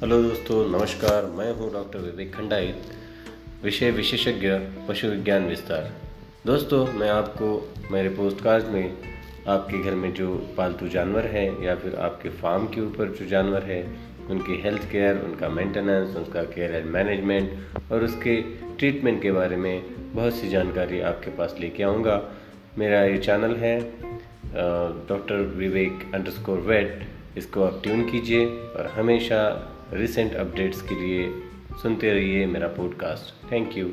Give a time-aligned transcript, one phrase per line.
[0.00, 2.84] Hello दोस्तों, नमस्कार। मैं हूँ डॉक्टर विवेक खंडाइत
[3.64, 4.48] विषय विशेषज्ञ,
[4.88, 5.90] पशु विज्ञान विस्तार।
[6.46, 7.48] दोस्तों, मैं आपको
[7.90, 8.96] मेरे पोस्ट कार्ड में
[9.46, 13.62] आपके घर में जो पालतू जानवर हैं या फिर आपके फार्म के ऊपर जो जानवर
[13.62, 13.82] है,
[14.30, 18.40] उनकी हेल्थ केयर उनका मेंटेनेंस उनका केयर एंड मैनेजमेंट और उसके
[18.78, 19.82] ट्रीटमेंट के बारे में
[20.14, 22.20] बहुत सी जानकारी आपके पास लेके आऊँगा।
[22.78, 23.78] मेरा ये चैनल है
[25.08, 27.06] डॉक्टर विवेक अंडरस्कोर वेट
[27.38, 29.42] इसको आप ट्यून कीजिए और हमेशा
[29.92, 31.30] रिसेंट अपडेट्स के लिए
[31.82, 33.86] सुनते रहिए मेरा पॉडकास्ट थैंक यू